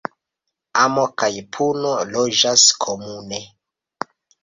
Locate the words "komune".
2.89-3.47